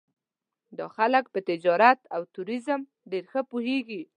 دا 0.77 0.87
خلک 0.95 1.23
په 1.33 1.39
تجارت 1.49 1.99
او 2.15 2.21
ټوریزم 2.33 2.81
ډېر 3.11 3.23
ښه 3.31 3.41
پوهېږي. 3.51 4.01